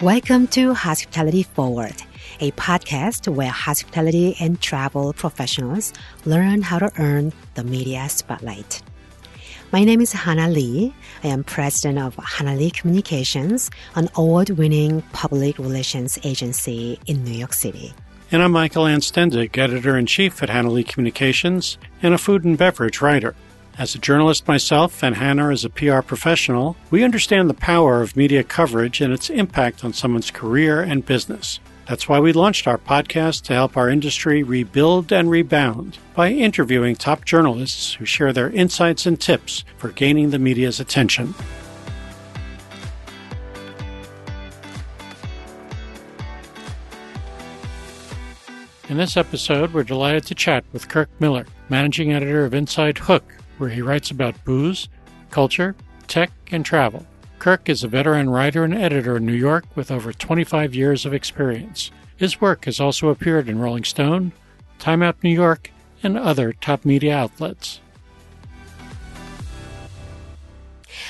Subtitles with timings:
[0.00, 1.94] Welcome to Hospitality Forward,
[2.40, 5.92] a podcast where hospitality and travel professionals
[6.24, 8.80] learn how to earn the media spotlight.
[9.72, 10.94] My name is Hannah Lee.
[11.22, 17.32] I am president of Hannah Lee Communications, an award winning public relations agency in New
[17.32, 17.92] York City.
[18.32, 22.56] And I'm Michael Anstendig, editor in chief at Hannah Lee Communications and a food and
[22.56, 23.34] beverage writer.
[23.80, 28.14] As a journalist myself and Hannah as a PR professional, we understand the power of
[28.14, 31.60] media coverage and its impact on someone's career and business.
[31.86, 36.94] That's why we launched our podcast to help our industry rebuild and rebound by interviewing
[36.94, 41.32] top journalists who share their insights and tips for gaining the media's attention.
[48.90, 53.39] In this episode, we're delighted to chat with Kirk Miller, managing editor of Inside Hook,
[53.60, 54.88] where he writes about booze,
[55.30, 55.76] culture,
[56.08, 57.06] tech, and travel.
[57.38, 61.14] Kirk is a veteran writer and editor in New York with over 25 years of
[61.14, 61.90] experience.
[62.16, 64.32] His work has also appeared in Rolling Stone,
[64.78, 65.70] Time Out New York,
[66.02, 67.80] and other top media outlets.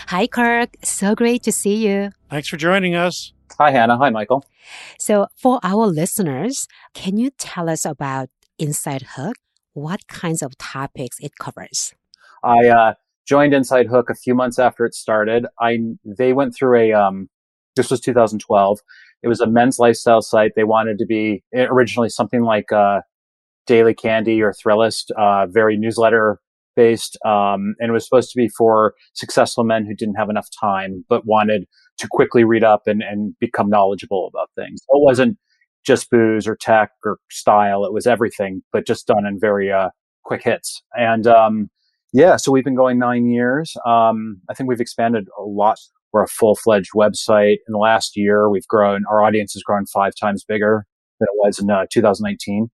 [0.09, 0.77] Hi, Kirk.
[0.83, 2.11] So great to see you.
[2.29, 3.33] Thanks for joining us.
[3.59, 3.97] Hi, Hannah.
[3.97, 4.45] Hi, Michael.
[4.99, 8.29] So, for our listeners, can you tell us about
[8.59, 9.37] Inside Hook?
[9.73, 11.93] What kinds of topics it covers?
[12.43, 12.95] I uh,
[13.27, 15.47] joined Inside Hook a few months after it started.
[15.61, 17.29] I they went through a um,
[17.77, 18.79] this was 2012.
[19.23, 20.53] It was a men's lifestyle site.
[20.57, 23.01] They wanted to be eh, originally something like uh,
[23.67, 26.41] Daily Candy or Thrillist, uh, very newsletter
[26.77, 30.49] based, um, and it was supposed to be for successful men who didn't have enough
[30.61, 31.67] time but wanted
[31.99, 34.81] to quickly read up and, and become knowledgeable about things.
[34.83, 35.39] So it wasn't
[35.85, 39.91] just booze or tech or style; it was everything, but just done in very uh,
[40.25, 40.83] quick hits.
[40.95, 41.71] And um,
[42.13, 43.77] yeah, so we've been going nine years.
[43.87, 45.79] Um, I think we've expanded a lot.
[46.13, 47.59] We're a full fledged website.
[47.69, 50.87] In the last year, we've grown, our audience has grown five times bigger
[51.21, 52.69] than it was in uh, 2019.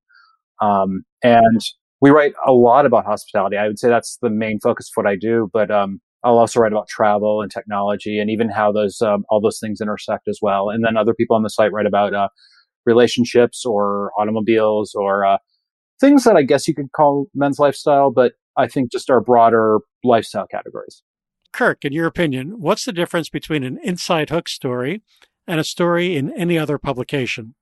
[0.62, 1.60] Um, and
[2.00, 3.58] we write a lot about hospitality.
[3.58, 6.60] I would say that's the main focus of what I do, but, um, I'll also
[6.60, 10.38] write about travel and technology and even how those, um, all those things intersect as
[10.42, 10.70] well.
[10.70, 12.28] And then other people on the site write about, uh,
[12.86, 15.38] relationships or automobiles or, uh,
[16.00, 19.78] things that I guess you could call men's lifestyle, but I think just our broader
[20.03, 21.03] lifestyle categories.
[21.53, 25.03] Kirk, in your opinion, what's the difference between an inside hook story
[25.47, 27.55] and a story in any other publication?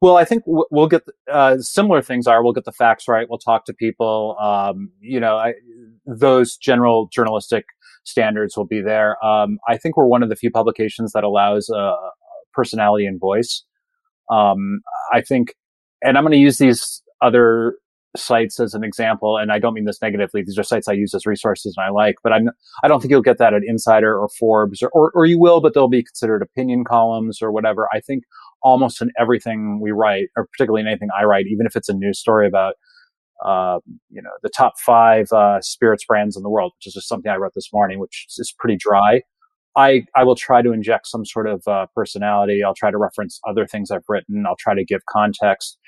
[0.00, 3.28] Well, I think we'll get uh, similar things are we'll get the facts right.
[3.28, 4.36] We'll talk to people.
[4.40, 5.54] Um, you know, I,
[6.06, 7.64] those general journalistic
[8.04, 9.22] standards will be there.
[9.24, 11.96] Um, I think we're one of the few publications that allows uh,
[12.52, 13.64] personality and voice.
[14.30, 14.80] Um,
[15.12, 15.54] I think,
[16.02, 17.76] and I'm going to use these other
[18.16, 20.42] sites as an example, and I don't mean this negatively.
[20.42, 22.48] These are sites I use as resources and I like, but I'm,
[22.82, 25.60] I don't think you'll get that at Insider or Forbes or, or, or you will,
[25.60, 27.88] but they'll be considered opinion columns or whatever.
[27.92, 28.24] I think
[28.62, 31.94] almost in everything we write, or particularly in anything I write, even if it's a
[31.94, 32.74] news story about,
[33.44, 33.78] uh,
[34.10, 37.30] you know, the top five uh, spirits brands in the world, which is just something
[37.30, 39.20] I wrote this morning, which is pretty dry.
[39.76, 42.64] I, I will try to inject some sort of uh, personality.
[42.64, 44.44] I'll try to reference other things I've written.
[44.48, 45.78] I'll try to give context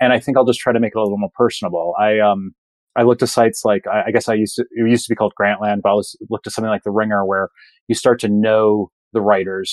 [0.00, 1.94] and I think I'll just try to make it a little more personable.
[1.98, 2.52] I um
[2.96, 5.16] I looked at sites like I, I guess I used to it used to be
[5.16, 7.48] called Grantland, but I was looked at something like The Ringer where
[7.86, 9.72] you start to know the writers,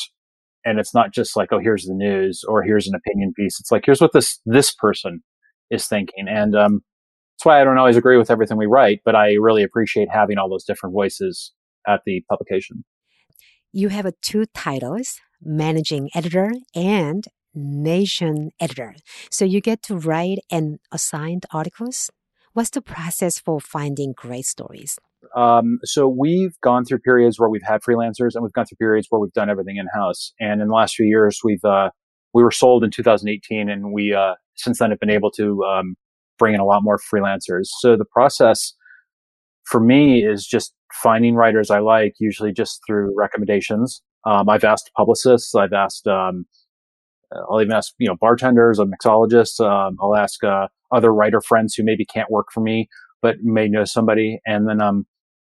[0.63, 3.59] and it's not just like oh here's the news or here's an opinion piece.
[3.59, 5.21] It's like here's what this this person
[5.69, 6.81] is thinking, and um
[7.37, 10.37] that's why I don't always agree with everything we write, but I really appreciate having
[10.37, 11.51] all those different voices
[11.85, 12.85] at the publication.
[13.73, 18.95] You have two titles, managing editor and nation editor.
[19.31, 22.11] So you get to write and assign articles.
[22.53, 24.97] What's the process for finding great stories?
[25.35, 29.07] Um, so we've gone through periods where we've had freelancers and we've gone through periods
[29.09, 30.33] where we've done everything in house.
[30.39, 31.89] And in the last few years, we've, uh,
[32.33, 35.95] we were sold in 2018 and we, uh, since then have been able to, um,
[36.37, 37.65] bring in a lot more freelancers.
[37.79, 38.73] So the process
[39.65, 44.01] for me is just finding writers I like, usually just through recommendations.
[44.25, 46.45] Um, I've asked publicists, I've asked, um,
[47.49, 49.59] I'll even ask, you know, bartenders or mixologists.
[49.59, 52.89] Um, I'll ask uh, other writer friends who maybe can't work for me,
[53.21, 54.39] but may know somebody.
[54.45, 55.05] And then, um,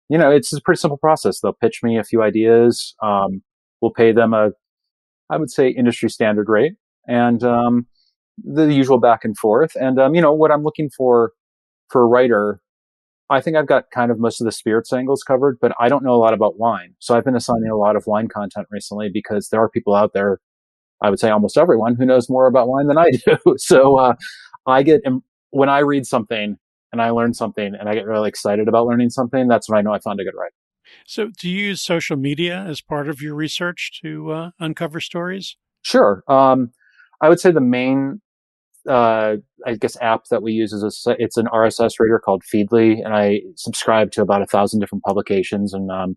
[0.09, 1.41] you know, it's a pretty simple process.
[1.41, 2.95] They'll pitch me a few ideas.
[3.03, 3.43] Um,
[3.81, 4.51] we'll pay them a,
[5.31, 6.75] I would say, industry standard rate,
[7.07, 7.87] and um,
[8.43, 9.75] the usual back and forth.
[9.77, 11.33] And um, you know, what I'm looking for
[11.89, 12.61] for a writer,
[13.31, 16.05] I think I've got kind of most of the spirits angles covered, but I don't
[16.05, 16.95] know a lot about wine.
[16.99, 20.13] So I've been assigning a lot of wine content recently because there are people out
[20.13, 20.41] there
[21.03, 23.37] I would say almost everyone who knows more about wine than I do.
[23.57, 24.15] so uh,
[24.67, 25.03] I get
[25.51, 26.57] when I read something
[26.93, 29.49] and I learn something and I get really excited about learning something.
[29.49, 30.53] That's when I know I found a good write.
[31.07, 35.57] So, do you use social media as part of your research to uh, uncover stories?
[35.83, 36.23] Sure.
[36.29, 36.71] Um,
[37.21, 38.21] I would say the main,
[38.89, 39.37] uh,
[39.67, 43.15] I guess, app that we use is a, it's an RSS reader called Feedly, and
[43.15, 46.17] I subscribe to about a thousand different publications, and um,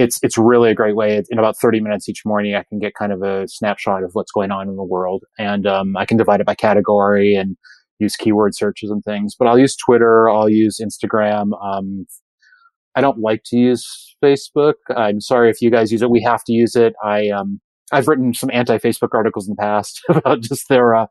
[0.00, 1.22] it's it's really a great way.
[1.30, 4.32] In about thirty minutes each morning, I can get kind of a snapshot of what's
[4.32, 7.56] going on in the world, and um, I can divide it by category and
[7.98, 9.34] use keyword searches and things.
[9.38, 11.52] But I'll use Twitter, I'll use Instagram.
[11.62, 12.06] Um,
[12.96, 14.74] I don't like to use Facebook.
[14.96, 16.10] I'm sorry if you guys use it.
[16.10, 16.94] We have to use it.
[17.04, 17.60] I um,
[17.92, 21.06] I've written some anti-Facebook articles in the past about just their, uh,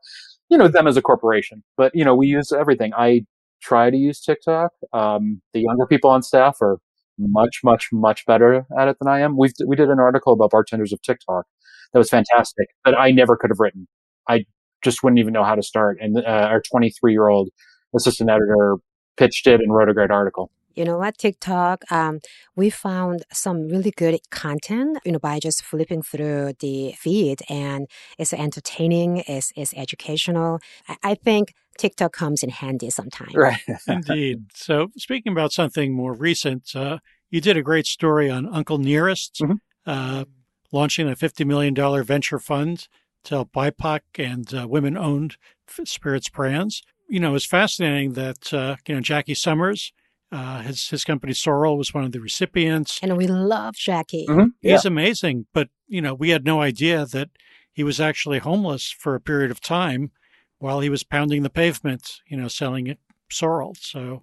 [0.48, 1.62] you know, them as a corporation.
[1.76, 2.92] But you know, we use everything.
[2.96, 3.22] I
[3.62, 4.72] try to use TikTok.
[4.92, 6.78] Um, the younger people on staff are
[7.20, 9.36] much, much, much better at it than I am.
[9.36, 11.46] We we did an article about bartenders of TikTok
[11.92, 13.86] that was fantastic that I never could have written.
[14.28, 14.44] I
[14.82, 15.98] just wouldn't even know how to start.
[16.00, 17.50] And uh, our 23 year old
[17.94, 18.76] assistant editor
[19.16, 22.20] pitched it and wrote a great article you know what tiktok um,
[22.56, 27.88] we found some really good content you know by just flipping through the feed and
[28.18, 34.44] it's entertaining it's, it's educational I, I think tiktok comes in handy sometimes right indeed
[34.54, 36.98] so speaking about something more recent uh,
[37.30, 39.54] you did a great story on uncle nearest mm-hmm.
[39.86, 40.24] uh,
[40.72, 41.74] launching a $50 million
[42.04, 42.86] venture fund
[43.24, 45.36] to help bipoc and uh, women-owned
[45.84, 49.92] spirits brands you know, it's fascinating that, uh, you know, Jackie Summers,
[50.32, 54.26] uh, his his company Sorel was one of the recipients, and we love Jackie.
[54.28, 54.50] Mm-hmm.
[54.62, 54.74] Yeah.
[54.74, 57.30] He's amazing, but you know we had no idea that
[57.72, 60.12] he was actually homeless for a period of time
[60.60, 62.98] while he was pounding the pavement, you know, selling it
[63.30, 63.74] Sorel.
[63.80, 64.22] So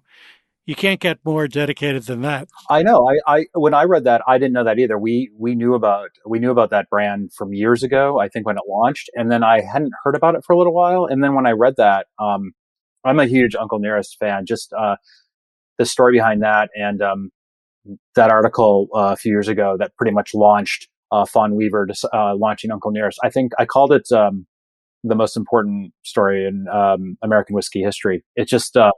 [0.64, 2.48] you can't get more dedicated than that.
[2.70, 3.08] I know.
[3.08, 4.98] I, I when I read that, I didn't know that either.
[4.98, 8.18] We we knew about we knew about that brand from years ago.
[8.18, 10.74] I think when it launched, and then I hadn't heard about it for a little
[10.74, 11.06] while.
[11.06, 12.52] And then when I read that, um,
[13.04, 14.46] I'm a huge Uncle Nearest fan.
[14.46, 14.96] Just uh,
[15.78, 17.30] the story behind that and um,
[18.14, 22.08] that article uh, a few years ago that pretty much launched uh, Fawn Weaver to,
[22.12, 23.18] uh, launching Uncle Nearest.
[23.22, 24.46] I think I called it um,
[25.04, 28.24] the most important story in um, American whiskey history.
[28.36, 28.92] It just uh,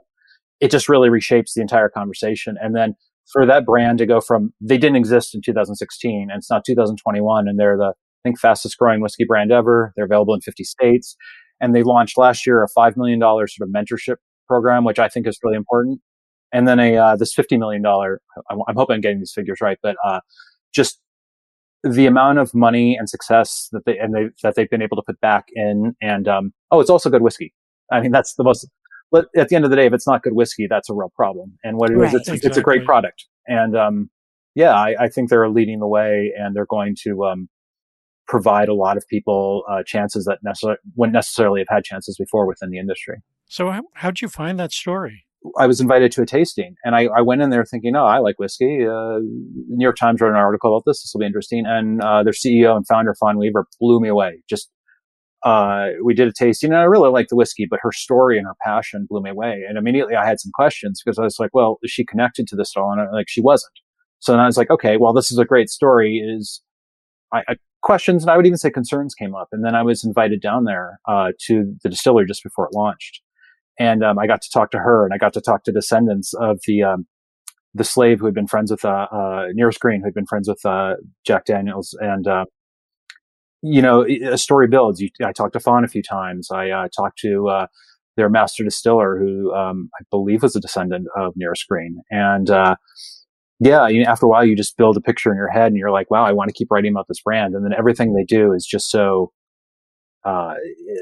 [0.59, 2.55] it just really reshapes the entire conversation.
[2.61, 2.95] And then
[3.31, 7.47] for that brand to go from they didn't exist in 2016 and it's not 2021
[7.47, 9.93] and they're the I think fastest growing whiskey brand ever.
[9.95, 11.15] They're available in 50 states.
[11.59, 14.17] And they launched last year a $5 million sort of mentorship
[14.47, 16.01] program, which I think is really important
[16.51, 18.21] and then a uh, this fifty million dollar.
[18.49, 20.19] I'm hoping I'm getting these figures right, but uh,
[20.73, 20.99] just
[21.83, 25.03] the amount of money and success that they and they that they've been able to
[25.05, 27.53] put back in, and um, oh, it's also good whiskey.
[27.91, 28.67] I mean, that's the most.
[29.11, 31.11] But at the end of the day, if it's not good whiskey, that's a real
[31.15, 31.57] problem.
[31.65, 32.47] And what it right, is, it's, exactly.
[32.47, 33.25] it's a great product.
[33.45, 34.09] And um,
[34.55, 37.49] yeah, I, I, think they're leading the way, and they're going to um,
[38.27, 42.45] provide a lot of people uh, chances that necessarily wouldn't necessarily have had chances before
[42.45, 43.17] within the industry.
[43.47, 45.25] So, how, how'd you find that story?
[45.57, 48.19] I was invited to a tasting and I, I went in there thinking, oh, I
[48.19, 48.85] like whiskey.
[48.85, 51.01] Uh, New York Times wrote an article about this.
[51.01, 51.65] This will be interesting.
[51.65, 54.43] And, uh, their CEO and founder, Fawn Weaver, blew me away.
[54.47, 54.69] Just,
[55.43, 58.45] uh, we did a tasting and I really liked the whiskey, but her story and
[58.45, 59.63] her passion blew me away.
[59.67, 62.55] And immediately I had some questions because I was like, well, is she connected to
[62.55, 62.91] this at all?
[62.91, 63.73] And I'm like, she wasn't.
[64.19, 66.17] So then I was like, okay, well, this is a great story.
[66.17, 66.61] Is
[67.33, 69.47] I, I questions and I would even say concerns came up.
[69.51, 73.21] And then I was invited down there, uh, to the distillery just before it launched
[73.81, 76.35] and um, I got to talk to her, and I got to talk to descendants
[76.35, 77.07] of the um,
[77.73, 80.47] the slave who had been friends with uh, uh, Nearest Green, who had been friends
[80.47, 80.95] with uh,
[81.25, 82.45] Jack Daniels, and uh,
[83.63, 85.01] you know, a story builds.
[85.01, 86.51] You, I talked to Fawn a few times.
[86.51, 87.67] I uh, talked to uh,
[88.17, 92.49] their master distiller, who um, I believe was a descendant of Nearest Green, and
[93.63, 95.77] yeah, you know, after a while, you just build a picture in your head, and
[95.77, 98.25] you're like, wow, I want to keep writing about this brand, and then everything they
[98.25, 99.31] do is just so
[100.23, 100.53] uh,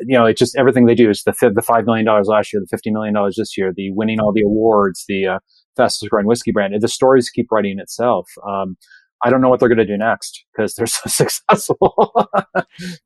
[0.05, 2.61] you know, it's just everything they do is the the five million dollars last year,
[2.61, 5.39] the fifty million dollars this year, the winning all the awards, the uh,
[5.75, 6.73] fastest growing whiskey brand.
[6.79, 8.29] The stories keep writing itself.
[8.47, 8.77] Um,
[9.23, 12.13] I don't know what they're going to do next because they're so successful.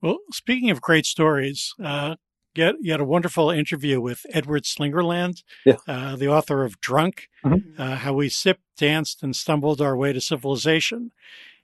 [0.02, 2.16] well, speaking of great stories, uh,
[2.56, 5.78] you, had, you had a wonderful interview with Edward Slingerland, yeah.
[5.88, 7.82] uh, the author of Drunk, mm-hmm.
[7.82, 11.12] uh, How We Sipped, Danced, and Stumbled Our Way to Civilization.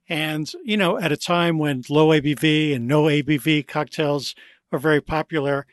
[0.09, 4.33] And, you know, at a time when low ABV and no ABV cocktails
[4.71, 5.67] are very popular,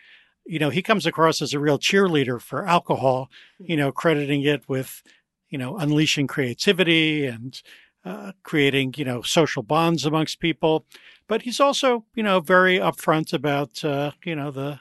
[0.45, 4.69] you know, he comes across as a real cheerleader for alcohol, you know, crediting it
[4.69, 5.03] with,
[5.49, 7.63] you know, unleashing creativity and
[8.05, 10.85] uh, creating, you know, social bonds amongst people.
[11.27, 14.81] But he's also, you know, very upfront about, uh, you know, the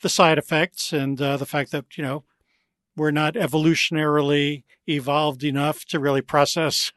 [0.00, 2.24] the side effects and uh, the fact that, you know,
[2.96, 6.92] we're not evolutionarily evolved enough to really process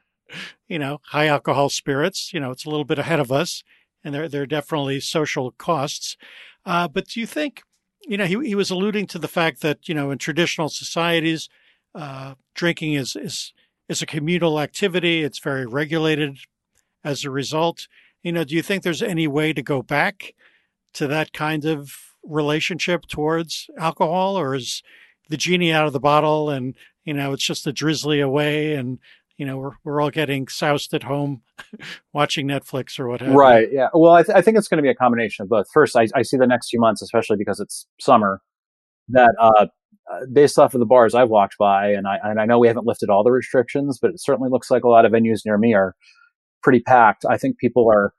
[0.67, 2.33] you know, high alcohol spirits.
[2.33, 3.63] You know, it's a little bit ahead of us,
[4.03, 6.17] and there there are definitely social costs.
[6.65, 7.61] Uh, but do you think,
[8.07, 11.49] you know, he he was alluding to the fact that you know in traditional societies,
[11.93, 13.53] uh, drinking is is
[13.87, 15.23] is a communal activity.
[15.23, 16.37] It's very regulated.
[17.03, 17.87] As a result,
[18.23, 20.33] you know, do you think there's any way to go back
[20.93, 24.81] to that kind of relationship towards alcohol, or is
[25.29, 28.99] the genie out of the bottle and you know it's just a Drizly away and
[29.37, 31.41] you know we're we're all getting soused at home
[32.13, 33.31] watching Netflix or whatever.
[33.31, 33.67] Right.
[33.71, 33.89] Yeah.
[33.93, 35.67] Well, I, th- I think it's going to be a combination of both.
[35.73, 38.41] First, I, I see the next few months, especially because it's summer,
[39.09, 39.67] that uh,
[40.11, 42.67] uh, based off of the bars I've walked by, and I and I know we
[42.67, 45.57] haven't lifted all the restrictions, but it certainly looks like a lot of venues near
[45.57, 45.95] me are
[46.63, 47.25] pretty packed.
[47.29, 48.13] I think people are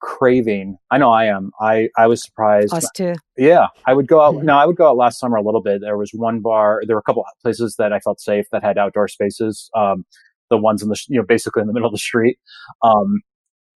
[0.00, 0.76] craving.
[0.90, 1.52] I know I am.
[1.60, 2.74] I I was surprised.
[2.74, 3.14] Us too.
[3.36, 4.34] Yeah, I would go out.
[4.34, 4.44] Mhm.
[4.44, 5.80] No, I would go out last summer a little bit.
[5.80, 6.82] There was one bar.
[6.86, 9.70] There were a couple places that I felt safe that had outdoor spaces.
[9.76, 10.04] Um,
[10.52, 12.38] the ones in the you know basically in the middle of the street.
[12.82, 13.22] Um,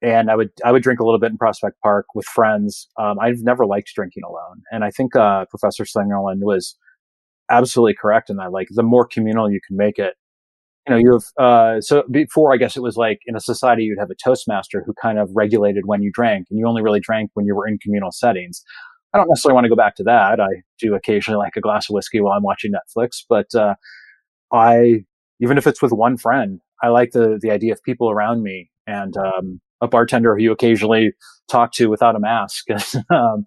[0.02, 2.88] and I would I would drink a little bit in Prospect Park with friends.
[2.98, 6.76] Um, I've never liked drinking alone, and I think uh, Professor Slingerland was
[7.50, 8.52] absolutely correct in that.
[8.52, 10.14] Like the more communal you can make it,
[10.86, 13.84] you know, you have uh, so before I guess it was like in a society
[13.84, 17.00] you'd have a toastmaster who kind of regulated when you drank, and you only really
[17.00, 18.62] drank when you were in communal settings.
[19.14, 20.40] I don't necessarily want to go back to that.
[20.40, 23.76] I do occasionally like a glass of whiskey while I'm watching Netflix, but uh,
[24.52, 25.04] I
[25.40, 28.70] even if it's with one friend, I like the the idea of people around me
[28.86, 31.12] and um, a bartender who you occasionally
[31.50, 32.66] talk to without a mask.
[33.10, 33.44] um,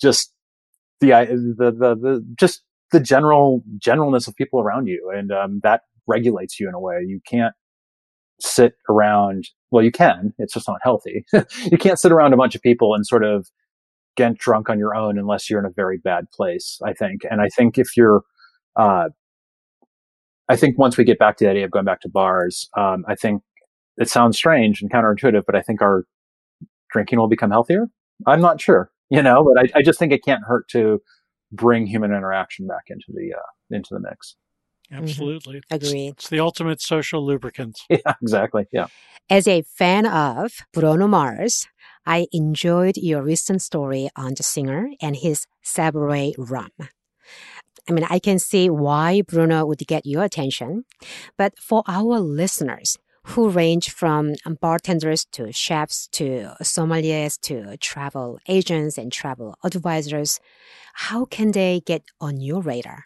[0.00, 0.32] just
[1.00, 5.82] the, the the the just the general generalness of people around you, and um, that
[6.06, 7.54] regulates you in a way you can't
[8.40, 9.48] sit around.
[9.70, 10.32] Well, you can.
[10.38, 11.24] It's just not healthy.
[11.32, 13.48] you can't sit around a bunch of people and sort of
[14.16, 16.78] get drunk on your own unless you're in a very bad place.
[16.84, 18.22] I think, and I think if you're
[18.76, 19.10] uh,
[20.48, 23.04] I think once we get back to the idea of going back to bars, um,
[23.08, 23.42] I think
[23.96, 26.04] it sounds strange and counterintuitive, but I think our
[26.90, 27.86] drinking will become healthier.
[28.26, 31.00] I'm not sure, you know, but I, I just think it can't hurt to
[31.52, 34.36] bring human interaction back into the uh, into the mix.
[34.90, 35.58] Absolutely.
[35.70, 36.08] It's- Agreed.
[36.12, 37.78] It's the ultimate social lubricant.
[37.90, 38.66] Yeah, exactly.
[38.72, 38.86] Yeah.
[39.28, 41.66] As a fan of Bruno Mars,
[42.06, 46.70] I enjoyed your recent story on the singer and his Sabre rum.
[47.88, 50.84] I mean, I can see why Bruno would get your attention,
[51.36, 58.96] but for our listeners who range from bartenders to chefs to sommeliers to travel agents
[58.98, 60.40] and travel advisors,
[60.94, 63.04] how can they get on your radar?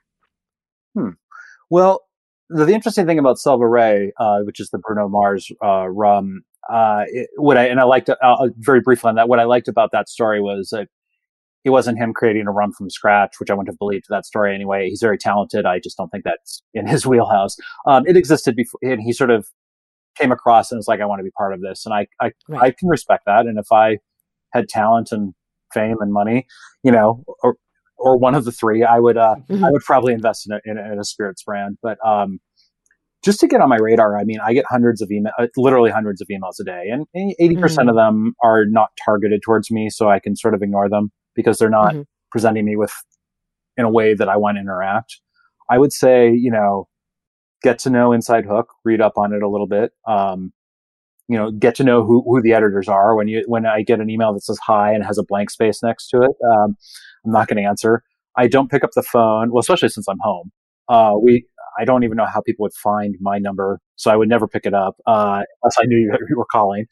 [1.71, 2.03] Well,
[2.49, 6.43] the, the interesting thing about Selva Ray, uh, which is the Bruno Mars uh, rum,
[6.71, 9.29] uh, it, what I and I liked uh, very briefly on that.
[9.29, 10.89] What I liked about that story was that
[11.64, 14.54] it wasn't him creating a run from scratch, which I wouldn't have believed that story
[14.54, 14.88] anyway.
[14.88, 15.64] He's very talented.
[15.64, 17.57] I just don't think that's in his wheelhouse.
[17.87, 19.47] Um, it existed before, and he sort of
[20.19, 22.33] came across and was like, "I want to be part of this," and I I,
[22.59, 23.47] I can respect that.
[23.47, 23.99] And if I
[24.52, 25.35] had talent and
[25.73, 26.47] fame and money,
[26.83, 27.57] you know, or
[27.97, 29.64] or one of the three, I would uh, Mhm.
[29.64, 31.78] I would probably invest in a, in a, in a spirits brand.
[31.83, 32.40] But um,
[33.25, 35.90] just to get on my radar, I mean, I get hundreds of email, uh, literally
[35.92, 37.07] hundreds of emails a day, and
[37.38, 40.88] eighty percent of them are not targeted towards me, so I can sort of ignore
[40.88, 42.07] them because they're not Mhm.
[42.31, 42.93] presenting me with
[43.77, 45.21] in a way that I want to interact.
[45.71, 46.89] I would say, you know,
[47.62, 49.93] get to know Inside Hook, read up on it a little bit.
[50.07, 50.53] Um,
[51.29, 53.17] you know, get to know who, who the editors are.
[53.17, 55.83] When you when I get an email that says hi and has a blank space
[55.83, 56.77] next to it, um,
[57.25, 58.03] I'm not going to answer.
[58.37, 60.51] I don't pick up the phone, well, especially since I'm home.
[60.89, 61.47] Uh, we
[61.79, 64.67] I don't even know how people would find my number, so I would never pick
[64.67, 66.87] it up uh, unless I knew you, you were calling.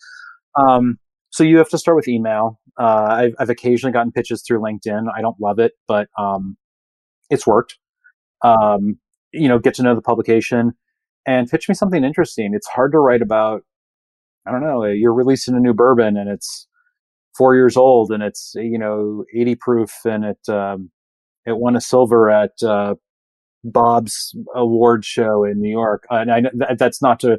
[0.57, 0.99] Um,
[1.31, 2.61] so you have to start with email.
[2.79, 5.07] Uh, I've, I've occasionally gotten pitches through LinkedIn.
[5.15, 6.57] I don't love it, but um,
[7.31, 7.79] it's worked.
[8.43, 8.99] Um,
[9.33, 10.73] you know, get to know the publication
[11.27, 12.53] and pitch me something interesting.
[12.55, 13.63] It's hard to write about.
[14.47, 14.85] I don't know.
[14.85, 16.67] You're releasing a new bourbon and it's
[17.37, 20.91] four years old and it's you know 80 proof and it um,
[21.47, 22.95] it won a silver at uh,
[23.65, 26.07] Bob's award show in New York.
[26.11, 27.39] And I that, that's not to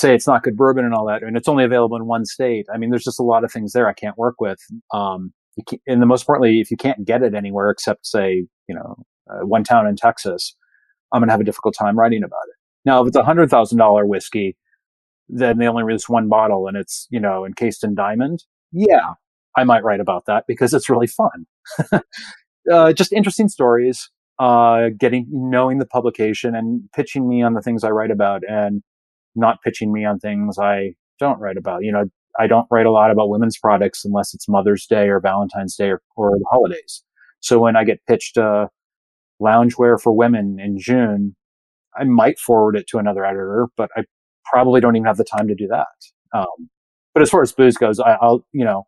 [0.00, 2.66] say it's not good bourbon and all that, and it's only available in one state.
[2.72, 4.58] I mean, there's just a lot of things there I can't work with.
[4.92, 5.32] Um,
[5.86, 8.96] and the most importantly, if you can't get it anywhere except say, you know,
[9.30, 10.56] uh, one town in Texas,
[11.12, 12.56] I'm gonna have a difficult time writing about it.
[12.84, 14.56] Now, if it's a hundred thousand dollar whiskey,
[15.28, 18.44] then they only release one bottle and it's you know encased in diamond.
[18.72, 19.14] Yeah,
[19.56, 21.46] I might write about that because it's really fun.
[22.72, 24.10] uh, just interesting stories.
[24.38, 28.82] Uh, getting knowing the publication and pitching me on the things I write about and
[29.34, 31.84] not pitching me on things I don't write about.
[31.84, 32.04] You know,
[32.38, 35.90] I don't write a lot about women's products unless it's Mother's Day or Valentine's Day
[35.90, 37.02] or, or the holidays.
[37.40, 38.68] So when I get pitched uh,
[39.40, 41.34] loungewear for women in June,
[41.98, 44.04] I might forward it to another editor, but I
[44.44, 45.86] probably don't even have the time to do that.
[46.32, 46.70] Um,
[47.14, 48.86] but as far as booze goes, I, I'll, you know,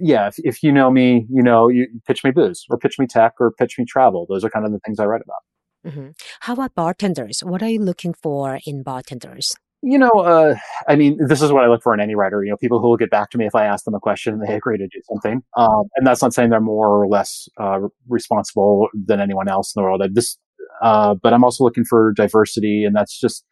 [0.00, 3.06] yeah, if, if you know me, you know, you pitch me booze or pitch me
[3.06, 4.26] tech or pitch me travel.
[4.28, 5.40] Those are kind of the things I write about.
[5.86, 6.08] Hmm
[6.40, 7.40] How about bartenders?
[7.40, 9.54] What are you looking for in bartenders?
[9.82, 10.56] You know, uh,
[10.88, 12.42] I mean, this is what I look for in any writer.
[12.42, 14.34] You know, people who will get back to me if I ask them a question
[14.34, 15.42] and they agree to do something.
[15.56, 19.80] Um, and that's not saying they're more or less uh, responsible than anyone else in
[19.80, 20.02] the world.
[20.02, 20.40] I just,
[20.82, 23.44] uh, but I'm also looking for diversity, and that's just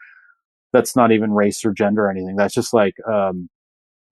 [0.73, 2.37] that's not even race or gender or anything.
[2.37, 3.49] That's just like um,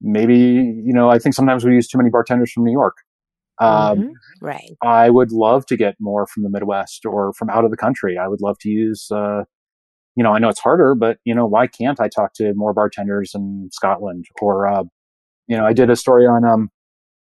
[0.00, 1.10] maybe you know.
[1.10, 2.96] I think sometimes we use too many bartenders from New York.
[3.60, 4.12] Um, Mhm.
[4.40, 4.76] Right.
[4.82, 8.18] I would love to get more from the Midwest or from out of the country.
[8.18, 9.44] I would love to use, uh,
[10.16, 12.72] you know, I know it's harder, but you know, why can't I talk to more
[12.72, 14.24] bartenders in Scotland?
[14.40, 14.84] Or, uh,
[15.46, 16.70] you know, I did a story on um,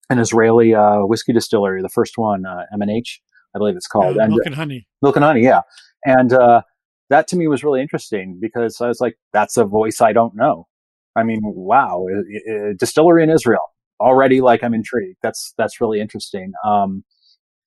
[0.10, 3.22] an Israeli uh, whiskey distillery, the first one, uh, M&H,
[3.56, 4.88] I believe it's called, Uh, and milk and honey.
[5.02, 5.62] Milk and Honey, yeah.
[6.06, 6.62] And uh,
[7.10, 10.36] that to me was really interesting because I was like, that's a voice I don't
[10.36, 10.68] know.
[11.16, 13.62] I mean, wow, a, a distillery in Israel
[14.00, 14.42] already.
[14.42, 15.18] Like, I'm intrigued.
[15.22, 16.54] That's that's really interesting.
[16.64, 17.04] Um,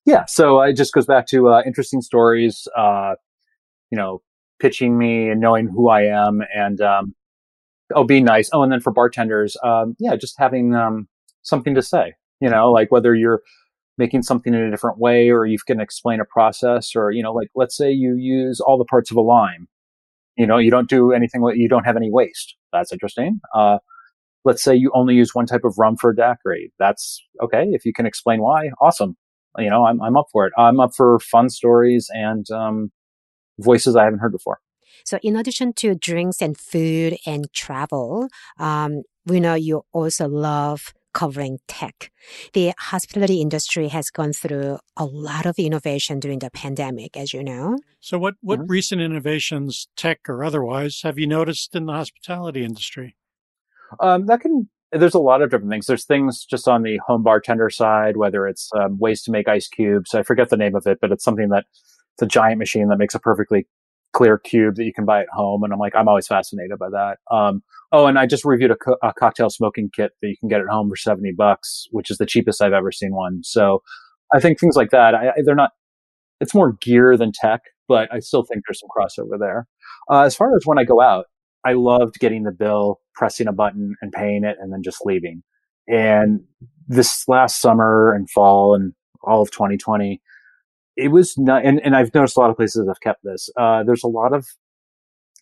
[0.04, 2.66] yeah, so it just goes back to uh, interesting stories.
[2.76, 3.14] Uh,
[3.90, 4.22] you know,
[4.60, 7.14] pitching me and knowing who I am, and um,
[7.94, 8.48] oh, be nice.
[8.52, 11.08] Oh, and then for bartenders, um, yeah, just having um,
[11.42, 12.14] something to say.
[12.40, 13.42] You know, like whether you're
[13.98, 17.32] making something in a different way or you can explain a process or you know
[17.32, 19.68] like let's say you use all the parts of a lime
[20.36, 23.78] you know you don't do anything you don't have any waste that's interesting uh,
[24.44, 27.84] let's say you only use one type of rum for a daiquiri that's okay if
[27.84, 29.16] you can explain why awesome
[29.58, 32.90] you know i'm, I'm up for it i'm up for fun stories and um,
[33.58, 34.58] voices i haven't heard before
[35.04, 38.28] So, in addition to drinks and food and travel,
[38.58, 42.10] um, we know you also love covering tech.
[42.52, 47.42] The hospitality industry has gone through a lot of innovation during the pandemic, as you
[47.44, 47.78] know.
[48.00, 48.68] So, what, what Mhm.
[48.68, 53.16] recent innovations, tech or otherwise, have you noticed in the hospitality industry?
[54.00, 54.68] Um, that can.
[54.90, 55.86] There's a lot of different things.
[55.86, 59.68] There's things just on the home bartender side, whether it's um, ways to make ice
[59.68, 60.14] cubes.
[60.14, 61.66] I forget the name of it, but it's something that
[62.14, 63.66] it's a giant machine that makes a perfectly
[64.12, 65.62] clear cube that you can buy at home.
[65.62, 67.18] And I'm like, I'm always fascinated by that.
[67.30, 70.48] Um, oh, and I just reviewed a, co- a cocktail smoking kit that you can
[70.48, 73.40] get at home for 70 bucks, which is the cheapest I've ever seen one.
[73.42, 73.82] So
[74.34, 75.70] I think things like that, I, they're not,
[76.40, 79.66] it's more gear than tech, but I still think there's some crossover there.
[80.10, 81.26] Uh, as far as when I go out,
[81.64, 85.42] I loved getting the bill, pressing a button and paying it and then just leaving.
[85.88, 86.40] And
[86.86, 88.92] this last summer and fall and
[89.22, 90.20] all of 2020,
[90.96, 93.48] it was not, and, and I've noticed a lot of places have kept this.
[93.56, 94.46] Uh, there's a lot of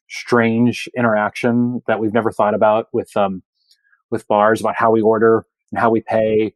[0.08, 3.42] strange interaction that we've never thought about with, um,
[4.10, 6.54] with bars about how we order and how we pay.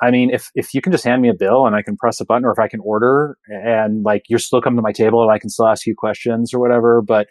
[0.00, 2.20] I mean, if, if you can just hand me a bill and I can press
[2.20, 5.22] a button or if I can order and like you're still coming to my table
[5.22, 7.28] and I can still ask you questions or whatever, but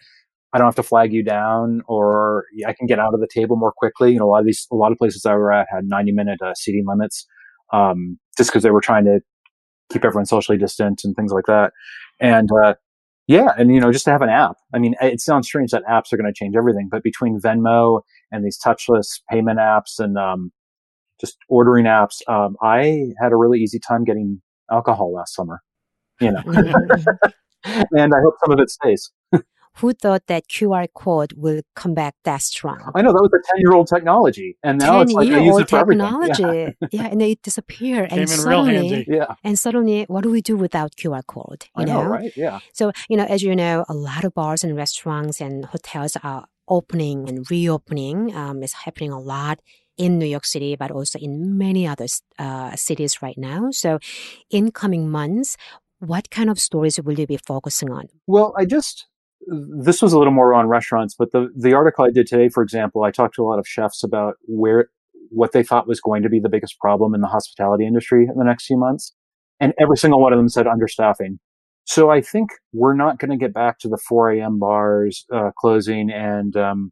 [0.54, 3.56] I don't have to flag you down or I can get out of the table
[3.56, 4.12] more quickly.
[4.12, 6.12] You know, a lot of these, a lot of places I were at had 90
[6.12, 7.26] minute uh, seating limits,
[7.72, 9.22] um, just because they were trying to
[9.92, 11.72] keep everyone socially distant and things like that.
[12.20, 12.76] And, uh,
[13.28, 13.50] yeah.
[13.58, 14.58] And, you know, just to have an app.
[14.74, 18.02] I mean, it sounds strange that apps are going to change everything, but between Venmo
[18.32, 20.52] and these touchless payment apps and, um,
[21.20, 25.62] just ordering apps, um, I had a really easy time getting alcohol last summer,
[26.20, 26.42] you know,
[27.64, 29.12] and I hope some of it stays.
[29.76, 32.92] Who thought that QR code will come back that strong?
[32.94, 34.58] I know that was a 10 year old technology.
[34.64, 36.06] And now it's like I use it for everything.
[36.06, 37.08] technology, yeah.
[37.08, 39.06] and then it disappeared, Came and in real suddenly, handy.
[39.08, 39.16] Yeah.
[39.16, 39.36] yeah.
[39.44, 41.66] and suddenly, what do we do without QR code?
[41.78, 42.34] You I know, right?
[42.36, 42.60] Yeah.
[42.74, 46.46] So, you know, as you know, a lot of bars and restaurants and hotels are
[46.68, 48.36] opening and reopening.
[48.36, 49.60] Um, it's happening a lot
[49.98, 52.08] in New York City, but also in many other
[52.40, 53.70] uh, cities right now.
[53.72, 54.00] So,
[54.50, 55.58] in coming months,
[56.00, 58.08] what kind of stories will you be focusing on?
[58.26, 59.06] Well, I just,
[59.48, 62.64] this was a little more on restaurants, but the, the article I did today, for
[62.64, 64.90] example, I talked to a lot of chefs about where,
[65.30, 68.38] what they thought was going to be the biggest problem in the hospitality industry in
[68.38, 69.14] the next few months.
[69.60, 71.38] And every single one of them said understaffing.
[71.86, 74.60] So I think we're not going to get back to the 4 a.m.
[74.60, 76.92] bars uh, closing, and um,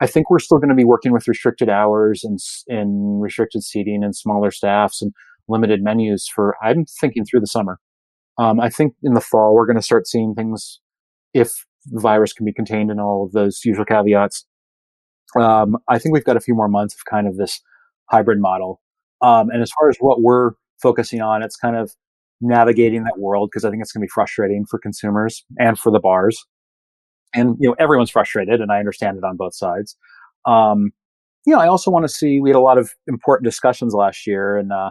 [0.00, 4.04] I think we're still going to be working with restricted hours and and restricted seating
[4.04, 5.12] and smaller staffs and
[5.48, 6.54] limited menus for.
[6.62, 7.78] I'm thinking through the summer.
[8.38, 10.80] Um, I think in the fall we're going to start seeing things
[11.36, 11.50] if
[11.84, 14.46] the virus can be contained and all of those usual caveats.
[15.38, 17.60] Um, I think we've got a few more months of kind of this
[18.10, 18.80] hybrid model.
[19.20, 21.92] Um, and as far as what we're focusing on, it's kind of
[22.40, 25.92] navigating that world because I think it's going to be frustrating for consumers and for
[25.92, 26.44] the bars.
[27.34, 29.96] And, you know, everyone's frustrated and I understand it on both sides.
[30.46, 30.92] Um,
[31.44, 34.26] you know, I also want to see, we had a lot of important discussions last
[34.26, 34.90] year and, uh,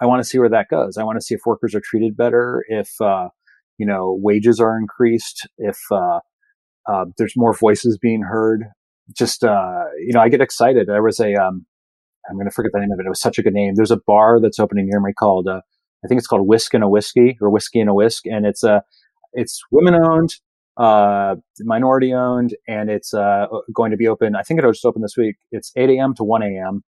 [0.00, 0.98] I want to see where that goes.
[0.98, 3.28] I want to see if workers are treated better, if, uh,
[3.78, 6.20] you know, wages are increased, if, uh,
[6.88, 8.64] uh, there's more voices being heard.
[9.16, 10.86] Just, uh, you know, I get excited.
[10.88, 11.66] There was a, um,
[12.28, 13.06] I'm going to forget the name of it.
[13.06, 13.74] It was such a good name.
[13.76, 15.60] There's a bar that's opening near me called, uh,
[16.04, 18.26] I think it's called Whisk and a Whiskey or Whiskey and a Whisk.
[18.26, 18.80] And it's, uh,
[19.32, 20.30] it's women owned.
[20.76, 24.36] uh, minority owned, and it's uh, going to be open.
[24.36, 25.36] I think it'll just open this week.
[25.52, 26.14] It's 8 a.m.
[26.16, 26.84] to 1 a.m.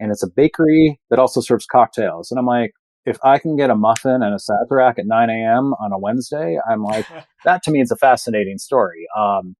[0.00, 2.30] and it's a bakery that also serves cocktails.
[2.30, 2.72] And I'm like,
[3.06, 5.72] if I can get a muffin and a Sazerac at 9 a.m.
[5.74, 7.06] on a Wednesday, I'm like,
[7.44, 9.06] that to me is a fascinating story.
[9.16, 9.54] Um,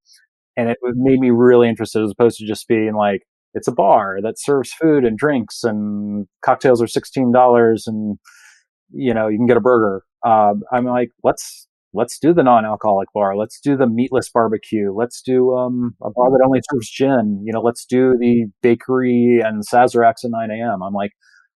[0.56, 3.22] and it made me really interested as opposed to just being like,
[3.54, 8.18] it's a bar that serves food and drinks and cocktails are $16 and,
[8.90, 10.02] you know, you can get a burger.
[10.24, 13.36] Uh, I'm like, let's let's do the non-alcoholic bar.
[13.36, 14.92] Let's do the meatless barbecue.
[14.94, 17.42] Let's do um, a bar that only serves gin.
[17.44, 20.82] You know, let's do the bakery and Sazeracs at 9 a.m.
[20.82, 21.12] I'm like,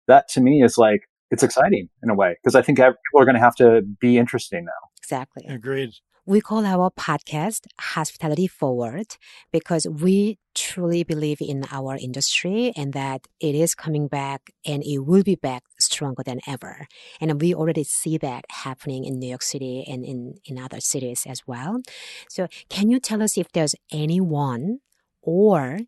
[0.07, 3.25] that to me is like, it's exciting in a way because I think people are
[3.25, 4.89] going to have to be interesting now.
[4.97, 5.45] Exactly.
[5.47, 5.93] Agreed.
[6.25, 9.15] We call our podcast Hospitality Forward
[9.53, 14.99] because we truly believe in our industry and that it is coming back and it
[14.99, 16.85] will be back stronger than ever.
[17.21, 21.25] And we already see that happening in New York City and in, in other cities
[21.25, 21.79] as well.
[22.29, 24.79] So can you tell us if there's anyone
[25.21, 25.79] or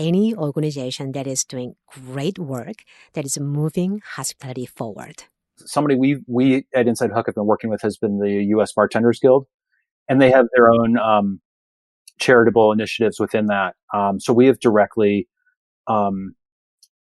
[0.00, 5.24] any organization that is doing great work that is moving hospitality forward?
[5.58, 8.72] Somebody we we at Inside Hook have been working with has been the U.S.
[8.72, 9.46] Bartenders Guild
[10.10, 11.40] and they have their own um,
[12.18, 13.76] charitable initiatives within that.
[13.94, 15.28] Um, so we have directly,
[15.86, 16.34] um,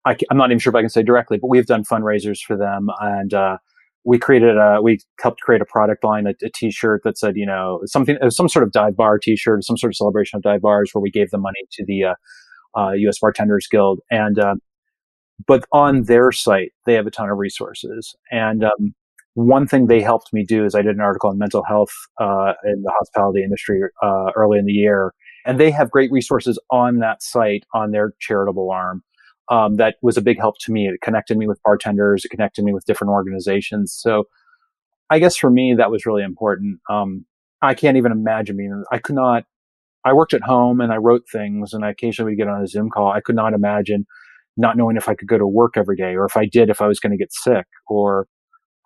[0.04, 2.58] I, am not even sure if I can say directly, but we've done fundraisers for
[2.58, 3.58] them, and uh,
[4.04, 7.46] we created a, we helped create a product line, a a T-shirt that said, you
[7.46, 10.90] know, something, some sort of dive bar T-shirt, some sort of celebration of dive bars,
[10.94, 12.16] where we gave the money to the uh,
[12.76, 13.20] uh, U.S.
[13.20, 14.56] Bartenders Guild, and uh,
[15.46, 18.96] but on their site they have a ton of resources, and um,
[19.38, 22.54] one thing they helped me do is I did an article on mental health uh,
[22.66, 25.14] in the hospitality industry uh, early in the year,
[25.46, 29.04] and they have great resources on that site on their charitable arm.
[29.50, 30.88] Um, that was a big help to me.
[30.88, 32.26] It connected me with bartenders.
[32.26, 33.94] It connected me with different organizations.
[33.94, 34.24] So,
[35.12, 36.80] I guess for me that was really important.
[36.90, 37.26] Um,
[37.62, 38.84] I can't even imagine being.
[38.92, 39.44] I could not.
[40.06, 42.68] I worked at home and I wrote things, and I occasionally would get on a
[42.68, 43.12] Zoom call.
[43.12, 44.06] I could not imagine
[44.56, 46.82] not knowing if I could go to work every day, or if I did, if
[46.82, 48.28] I was going to get sick, or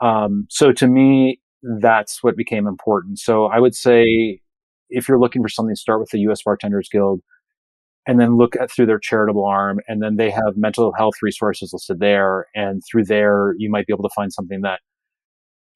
[0.02, 1.40] um, so to me,
[1.80, 3.20] that's what became important.
[3.20, 4.42] So I would say
[4.90, 6.42] if you're looking for something, start with the U.S.
[6.44, 7.22] Bartenders Guild
[8.08, 9.80] and then look at through their charitable arm.
[9.88, 12.48] And then they have mental health resources listed there.
[12.56, 14.82] And through there, you might be able to find something that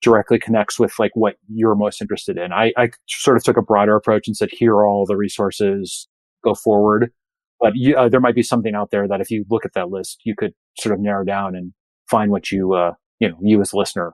[0.06, 2.54] directly connects with like what you're most interested in.
[2.54, 6.08] I, I sort of took a broader approach and said, here are all the resources,
[6.44, 7.12] go forward.
[7.60, 9.90] But you, uh, there might be something out there that if you look at that
[9.90, 11.74] list, you could sort of narrow down and
[12.08, 14.14] find what you, uh, you know, you as a listener,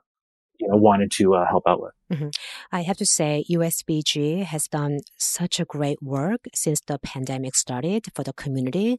[0.61, 1.93] you know, wanted to uh, help out with.
[2.11, 2.29] Mm-hmm.
[2.71, 8.05] I have to say, USBG has done such a great work since the pandemic started
[8.13, 8.97] for the community.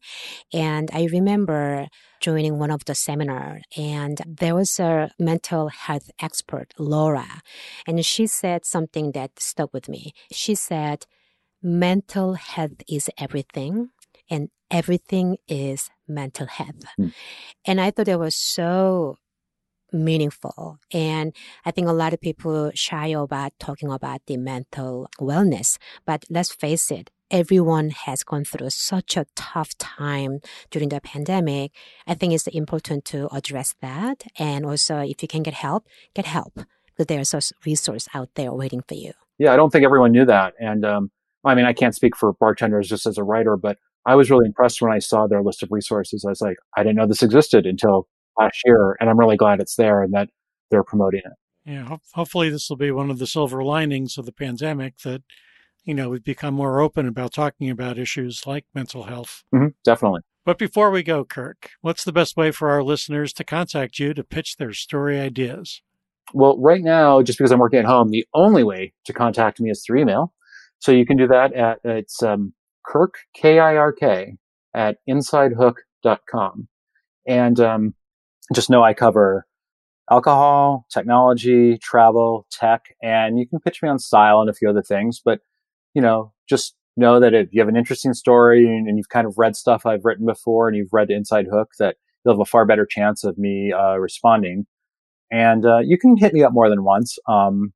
[0.53, 1.87] And I remember
[2.20, 7.42] joining one of the seminar and there was a mental health expert, Laura,
[7.87, 10.12] and she said something that stuck with me.
[10.33, 11.07] She said,
[11.62, 13.90] mental health is everything
[14.29, 16.85] and everything is mental health.
[16.98, 17.12] Mm.
[17.66, 19.16] And I thought it was so
[19.92, 20.78] meaningful.
[20.92, 25.78] And I think a lot of people shy about talking about the mental wellness.
[26.07, 31.72] But let's face it, everyone has gone through such a tough time during the pandemic.
[32.07, 34.24] I think it's important to address that.
[34.38, 38.52] And also, if you can get help, get help because there's a resource out there
[38.52, 39.12] waiting for you.
[39.38, 40.55] Yeah, I don't think everyone knew that.
[40.61, 41.11] And um,
[41.44, 44.46] I mean, I can't speak for bartenders just as a writer, but I was really
[44.46, 46.24] impressed when I saw their list of resources.
[46.24, 49.60] I was like, I didn't know this existed until last year, and I'm really glad
[49.60, 50.30] it's there and that
[50.70, 51.32] they're promoting it.
[51.64, 55.22] Yeah, ho- hopefully this will be one of the silver linings of the pandemic that
[55.84, 59.44] you know we've become more open about talking about issues like mental health.
[59.54, 60.22] Mm-hmm, definitely.
[60.44, 64.12] But before we go, Kirk, what's the best way for our listeners to contact you
[64.14, 65.82] to pitch their story ideas?
[66.34, 69.70] Well, right now, just because I'm working at home, the only way to contact me
[69.70, 70.32] is through email.
[70.80, 74.36] So you can do that at it's um, Kirk K I R K
[74.74, 76.68] at insidehook.com.
[77.26, 77.94] And um,
[78.54, 79.46] just know I cover
[80.10, 84.82] alcohol, technology, travel, tech, and you can pitch me on style and a few other
[84.82, 85.20] things.
[85.24, 85.40] But,
[85.94, 89.34] you know, just know that if you have an interesting story and, you've kind of
[89.38, 92.66] read stuff I've written before and you've read Inside Hook, that you'll have a far
[92.66, 94.66] better chance of me uh, responding.
[95.30, 97.18] And uh, you can hit me up more than once.
[97.26, 97.72] Um,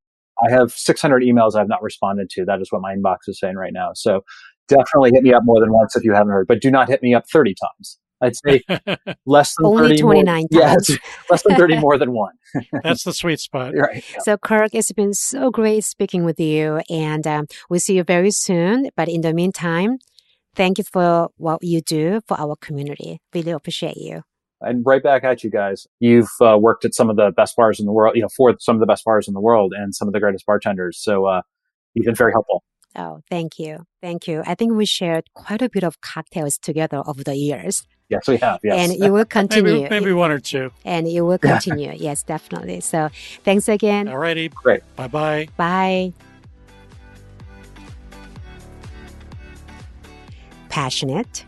[0.47, 2.45] I have 600 emails I've not responded to.
[2.45, 3.93] That is what my inbox is saying right now.
[3.95, 4.23] So
[4.69, 7.03] definitely hit me up more than once if you haven't heard, but do not hit
[7.03, 7.99] me up 30 times.
[8.21, 8.63] I'd say
[9.27, 10.89] less than only 30 29 more, times.
[10.91, 10.97] Yeah,
[11.31, 12.33] less than 30 more than one.
[12.83, 13.75] That's the sweet spot.
[13.77, 14.05] Right.
[14.13, 14.19] Yeah.
[14.21, 18.31] So, Kirk, it's been so great speaking with you, and um, we'll see you very
[18.31, 18.91] soon.
[18.97, 19.99] But in the meantime,
[20.55, 23.21] thank you for what you do for our community.
[23.35, 24.23] Really appreciate you.
[24.63, 25.87] And right back at you guys.
[26.01, 28.55] You've uh, worked at some of the best bars in the world, you know, for
[28.59, 30.99] some of the best bars in the world and some of the greatest bartenders.
[30.99, 31.43] So, uh,
[31.93, 32.65] you've been very helpful.
[32.99, 33.81] Oh, thank you.
[34.01, 34.43] Thank you.
[34.47, 37.87] I think we shared quite a bit of cocktails together over the years.
[38.09, 38.61] Yes, we have.
[38.63, 38.91] Yes.
[38.91, 39.83] And it will continue.
[39.83, 40.71] maybe, maybe one or two.
[40.85, 41.93] And it will continue.
[41.97, 42.81] yes, definitely.
[42.81, 43.09] So
[43.45, 44.07] thanks again.
[44.07, 44.53] Alrighty.
[44.55, 44.83] Great.
[44.95, 45.49] Bye bye.
[45.57, 46.13] Bye.
[50.69, 51.45] Passionate,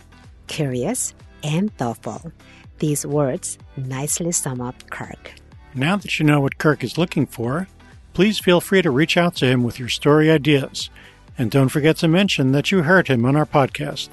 [0.47, 2.33] curious, and thoughtful.
[2.79, 5.33] These words nicely sum up Kirk.
[5.75, 7.69] Now that you know what Kirk is looking for,
[8.15, 10.89] please feel free to reach out to him with your story ideas.
[11.37, 14.09] And don't forget to mention that you heard him on our podcast.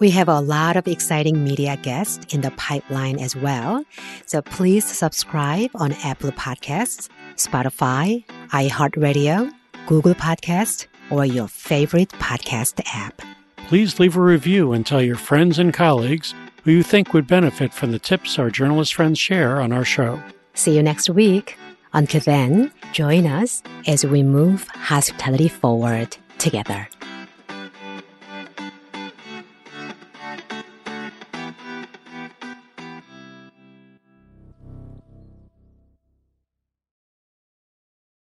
[0.00, 3.84] We have a lot of exciting media guests in the pipeline as well.
[4.24, 9.52] So please subscribe on Apple Podcasts, Spotify, iHeartRadio,
[9.86, 13.20] Google Podcasts, or your favorite podcast app.
[13.68, 16.34] Please leave a review and tell your friends and colleagues
[16.64, 20.18] who you think would benefit from the tips our journalist friends share on our show.
[20.54, 21.58] See you next week.
[21.92, 26.88] Until then, join us as we move hospitality forward together.